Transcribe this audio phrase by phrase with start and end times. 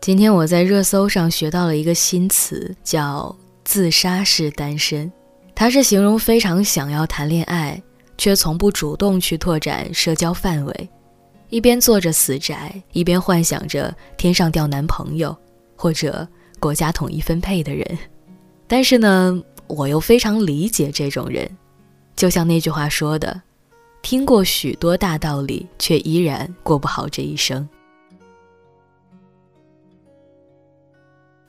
[0.00, 3.34] 今天我在热搜上学到了一个新词，叫
[3.64, 5.10] “自杀式单身”，
[5.52, 7.82] 它是形容非常想要谈恋爱，
[8.16, 10.90] 却从不主动去拓展社交范围，
[11.48, 15.36] 一边做着死宅，一边幻想着天上掉男朋友，
[15.74, 16.24] 或者
[16.60, 17.98] 国家统一分配的人。
[18.68, 21.50] 但是呢，我又非常理解这种人，
[22.14, 23.42] 就像那句话说的
[24.06, 27.68] ：“听过许多大道理，却依然过不好这一生。”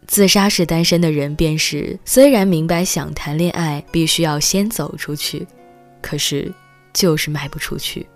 [0.08, 5.46] 自杀式单身的人，便是虽然明白想谈恋爱必须要先走出去，
[6.02, 6.52] 可是
[6.94, 8.08] 就是迈不出去。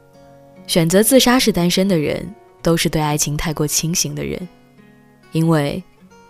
[0.65, 2.27] 选择自杀式单身的人，
[2.63, 4.49] 都是对爱情太过清醒的人，
[5.33, 5.83] 因为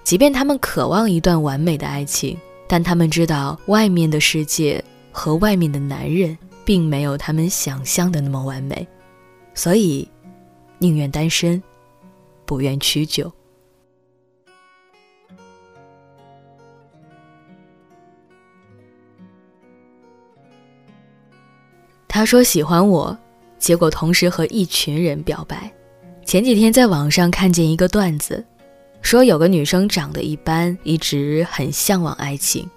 [0.03, 4.83] 即便他们渴望一段完美的爱情，但他们知道外面的世界
[5.13, 8.87] 和外面的男人，并没有他们想象的那么完美，
[9.53, 10.07] 所以
[10.77, 11.61] 宁愿单身，
[12.45, 13.31] 不愿屈就。
[22.07, 23.17] 他说喜欢我，
[23.57, 25.71] 结果同时和一群人表白。
[26.25, 28.45] 前几天在网上看见一个段子，
[29.01, 32.69] 说有个女生长得一般，一直很向往爱情，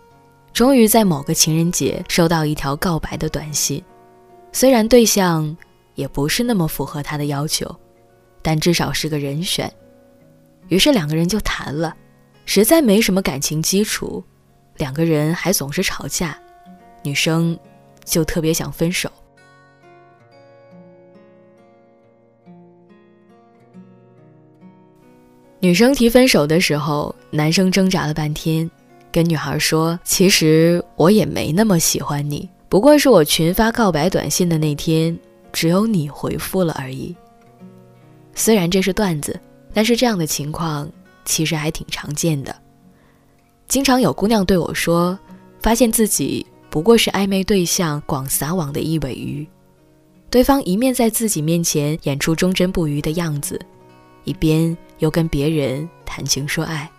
[0.55, 3.83] 终于在某个情人节收到一条告白的短信。
[4.53, 5.55] 虽然对象
[5.97, 7.69] 也不是那么符合他的要求，
[8.41, 9.71] 但至少是个人选。
[10.69, 11.95] 于是两个人就谈了，
[12.47, 14.23] 实在没什么感情基础，
[14.77, 16.39] 两个人还总是吵架，
[17.03, 17.59] 女生
[18.05, 19.11] 就特别想分手。
[25.59, 28.71] 女生提分手的时候，男生挣扎了半天，
[29.15, 35.17] 跟女孩说：“其实我也没那么喜欢你，不过是我群发告白短信的那天，
[35.53, 37.15] 只有你回复了而已。”
[38.35, 39.39] 虽然这是段子，
[39.73, 40.91] 但是这样的情况
[41.25, 42.53] 其实还挺常见的。
[43.69, 45.17] 经常有姑娘对我说，
[45.61, 49.47] 发现自己不过是暧昧对象广撒网的一尾鱼，
[50.29, 53.61] 对方一面在自己面前演出忠贞不渝的样子。
[54.25, 56.91] 一边又跟别人谈情说爱，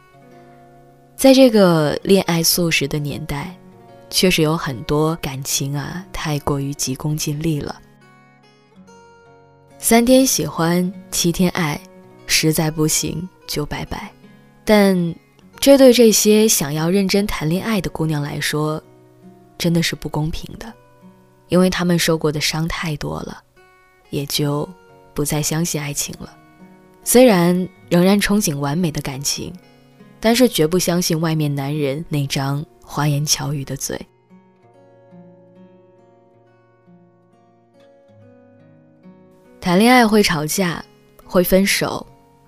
[1.15, 3.55] 在这个恋爱速食的年代，
[4.09, 7.81] 确实有很多感情啊，太过于急功近利了。
[9.77, 11.79] 三天喜欢，七天爱，
[12.27, 14.11] 实在不行就拜拜。
[14.63, 15.15] 但
[15.59, 18.81] 这对这些想要认真谈恋爱的姑娘来说，
[19.57, 20.71] 真的是不公平的，
[21.47, 23.41] 因为她们受过的伤太多了，
[24.09, 24.67] 也就
[25.13, 26.35] 不再相信爱情了。
[27.03, 29.53] 虽然仍然憧憬完美的感情，
[30.19, 33.99] 但是绝不相信外面男人那张花言巧语的嘴。
[39.59, 40.83] 谈恋爱会吵架，
[41.25, 42.05] 会分手，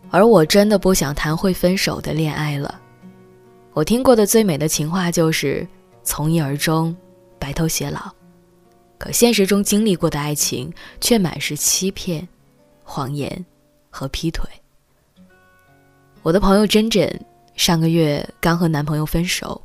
[0.10, 2.80] 而我真的不想谈会分手的恋爱了。
[3.74, 5.68] 我听过的最美的情话就是
[6.04, 6.96] 从一而终，
[7.40, 8.12] 白头偕老。
[8.98, 12.28] 可现实中经历过的爱情却满是欺骗、
[12.84, 13.46] 谎言。
[13.90, 14.48] 和劈腿。
[16.22, 17.10] 我的朋友珍珍
[17.58, 19.60] 上个月刚和男朋友分手，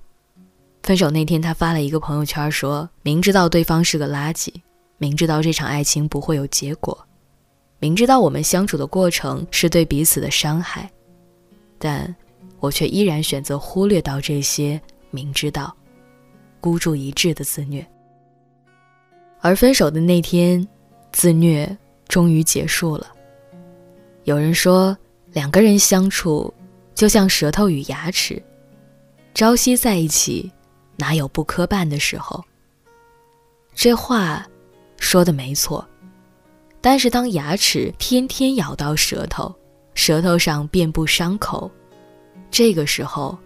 [0.82, 4.50] 分手那天，她发了一个朋友圈，说明知道对方是个垃圾，
[4.96, 6.98] 明知道这场爱情不会有结果，
[7.78, 10.90] 明知道我们相处的过程是对彼此的伤害，
[11.78, 12.12] 但
[12.60, 15.76] 我却依然选择忽略到这些明知道，
[16.62, 17.86] 孤注一掷的自虐。
[19.42, 20.66] 而分手的那天，
[21.12, 21.76] 自虐
[22.08, 23.12] 终于结束了。
[24.24, 24.96] 有人说，
[25.32, 26.52] 两个人相处
[26.94, 28.42] 就像舌头与牙齿，
[29.34, 30.50] 朝夕在一起，
[30.96, 32.44] 哪有不磕绊的时候？
[33.74, 34.46] 这话
[34.98, 35.86] 说的没错，
[36.80, 39.54] 但是当牙齿天天咬到舌头，
[39.94, 41.70] 舌头上遍布伤口，
[42.50, 43.36] 这个时候，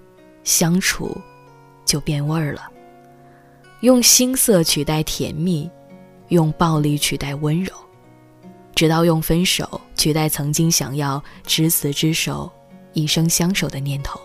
[0.42, 1.16] 相处
[1.84, 2.68] 就变味儿了。
[3.80, 5.70] 用心色取代甜蜜，
[6.28, 7.72] 用暴力取代温柔。
[8.74, 12.50] 直到用分手取代曾经想要执子之手、
[12.96, 14.20] 一生相守的念头。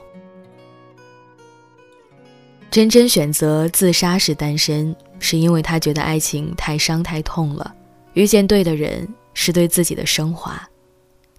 [2.72, 7.76] 真真选择自杀式单身，是因为她觉得爱情太伤太痛了。
[8.14, 10.68] 遇见对的人是对自己的升华，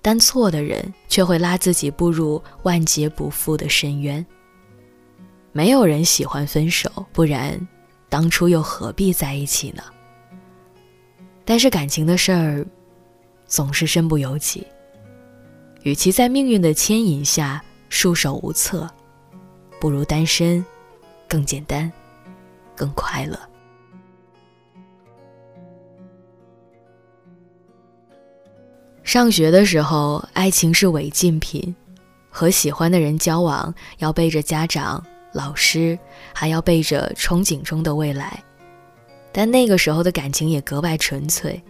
[0.03, 4.25] 但错的人却会拉自己步入万劫不复的深渊。
[5.53, 7.59] 没有人喜欢分手，不然
[8.09, 9.83] 当初又何必在一起呢？
[11.45, 12.67] 但是感情的事儿。
[13.49, 14.67] 总是身不由己。
[15.83, 18.89] 与其在命运的牵引下束手无策，
[19.81, 20.65] 不如单身，
[21.29, 21.91] 更简单，
[22.77, 23.39] 更快乐。
[29.03, 31.75] 上学的时候，爱情是违禁品，
[32.31, 35.99] 和喜欢的人交往要背着家长、老师，
[36.33, 38.43] 还要背着憧憬中的未来。
[39.33, 41.61] 但那个时候的感情也格外纯粹，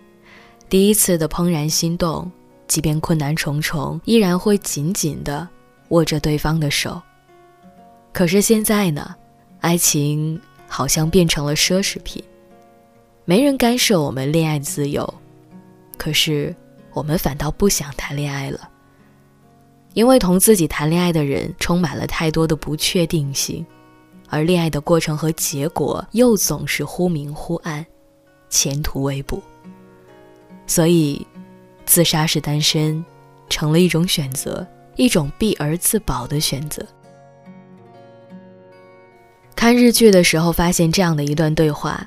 [0.68, 2.30] 第一次的怦然心动，
[2.72, 5.46] 即便困难重重，依然会紧紧地
[5.90, 6.98] 握着对方的手。
[8.14, 9.14] 可是现在呢，
[9.60, 12.24] 爱情好像变成了奢侈品，
[13.26, 15.06] 没人干涉我们恋爱自由，
[15.98, 16.54] 可是。
[16.94, 18.68] 我们反倒不想谈恋爱了，
[19.94, 23.64] 因为同自己谈恋爱的人充满了太多的不确定性，
[24.28, 27.86] 而恋爱的过程和结果又总是忽明忽暗，
[28.50, 29.42] 前途未卜。
[30.66, 31.26] 所以，
[31.84, 33.04] 自杀式单身
[33.48, 36.84] 成了一种选择，一种避而自保的选择。
[39.54, 42.04] 看日剧的时候，发现这样的一段对话：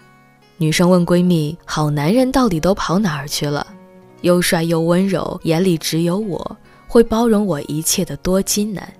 [0.57, 3.65] 女生问闺蜜：“好男人到底都跑哪儿去了？”
[4.21, 6.57] 又帅又温柔，眼里只有我，
[6.87, 8.91] 会包容我一切的多金男。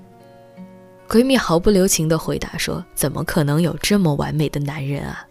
[1.10, 5.26] 闺蜜毫不留情地回答说：“怎么可能有这么完美的男人啊？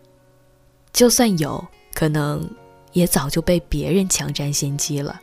[0.93, 1.65] 就算有，
[1.95, 2.49] 可能
[2.93, 5.21] 也早就被别人抢占先机了。”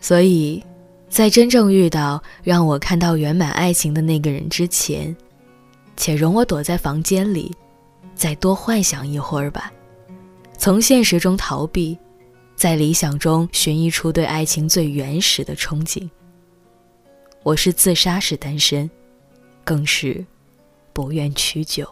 [0.00, 0.62] 所以，
[1.08, 5.14] 在真正遇到让我看到圆满爱情的那个人之前，
[5.96, 7.54] 且容我躲在房间里。
[8.14, 9.72] 再多幻想一会儿吧，
[10.56, 11.96] 从现实中逃避，
[12.56, 16.08] 在理想中寻一出对爱情最原始的憧憬。
[17.44, 18.90] 我是自杀式单身，
[19.62, 20.26] 更是
[20.92, 21.88] 不愿屈就。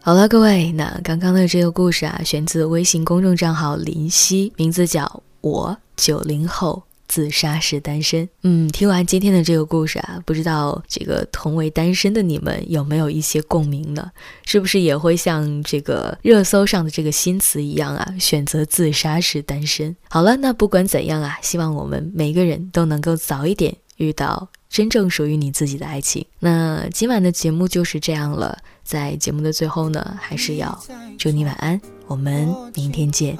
[0.00, 6.84] 好了，各位，那刚刚的这个故事啊，选自微信公众账号林夕，名字叫我九零后。
[7.12, 14.12] 自杀式单身，嗯，听完今天的这个故事啊，不知道这个同为单身的你们有没有一些共鸣呢？
[14.44, 19.96] 是不是也会像这个热搜上的这个新词一样啊，选择自杀式单身？
[20.08, 26.24] 好了，那不管怎样啊，希望我们每个人都能够早一点遇到真正属于你自己的爱情。
[26.38, 30.80] 那今晚的节目就是这样了，在节目的最后呢，还是要
[31.18, 33.36] 祝你晚安，我们明天见。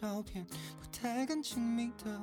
[0.00, 2.20] 照片不太敢亲密的，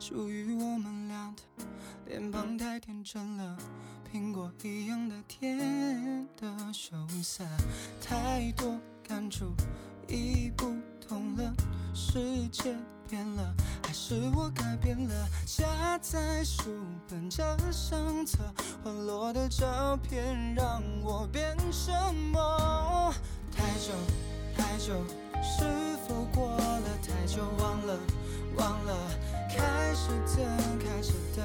[0.00, 1.64] 属于我们俩的
[2.06, 3.56] 脸庞太天真了，
[4.12, 7.44] 苹果一样的甜的羞涩，
[8.02, 8.76] 太多
[9.06, 9.54] 感触
[10.08, 11.54] 已不同了，
[11.94, 12.74] 世界
[13.08, 13.54] 变了，
[13.84, 15.28] 还是我改变了？
[15.46, 16.64] 夹在书
[17.08, 18.38] 本这相册，
[18.82, 21.92] 滑落的照片让我变什
[22.32, 23.14] 么？
[23.52, 23.92] 太久
[24.56, 25.04] 太久，
[25.40, 26.56] 是否过
[30.06, 30.46] 是怎，
[30.78, 31.42] 开始的，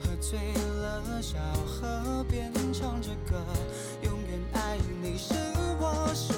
[0.00, 0.36] 喝醉
[0.80, 3.40] 了，小河边唱着歌，
[4.02, 5.32] 永远爱你是
[5.78, 6.34] 我说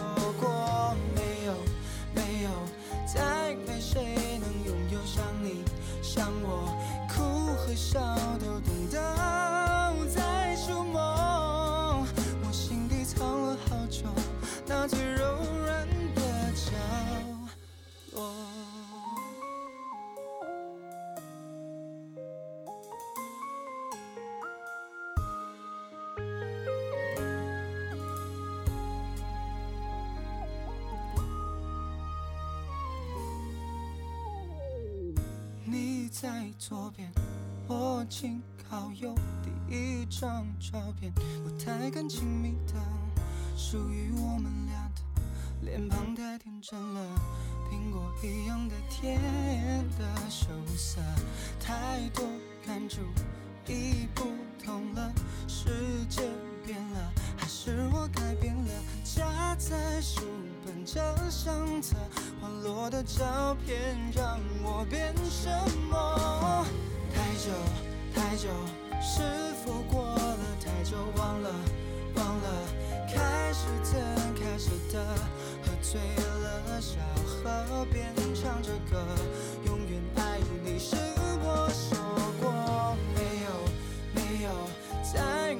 [36.14, 37.10] 在左边，
[37.66, 38.40] 我紧
[38.70, 39.12] 靠右。
[39.42, 42.74] 第一张照片，不太敢亲密的，
[43.56, 45.02] 属于我们俩的。
[45.62, 47.20] 脸庞太天真了，
[47.68, 49.20] 苹果一样的甜
[49.98, 51.00] 的羞涩，
[51.58, 52.24] 太多
[52.64, 53.00] 感触
[53.66, 54.22] 已不
[54.64, 55.12] 同了，
[55.48, 56.22] 世界
[56.64, 58.70] 变了，还是我改变了？
[59.02, 60.20] 夹在书
[60.64, 61.96] 本这相册。
[62.40, 65.48] 滑落的照片让我变什
[65.90, 66.66] 么？
[67.14, 67.50] 太久
[68.14, 68.48] 太久，
[69.00, 69.22] 是
[69.64, 70.96] 否过了太久？
[71.16, 71.50] 忘了
[72.16, 72.48] 忘了，
[73.06, 75.04] 开始的开始的，
[75.62, 79.04] 喝醉了，小河边唱着歌，
[79.66, 80.96] 永远爱你是
[81.42, 81.98] 我说
[82.40, 83.48] 过，没有
[84.14, 84.48] 没有，
[85.12, 85.54] 再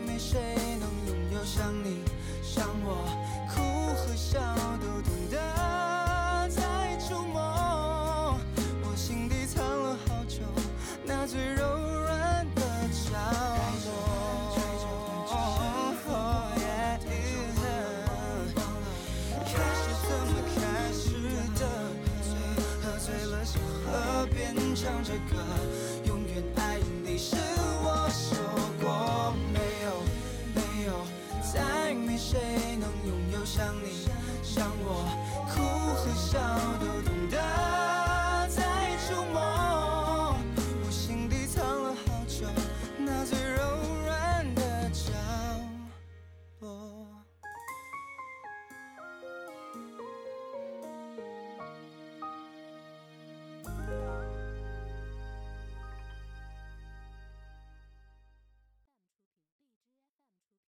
[24.85, 25.54] 唱着歌，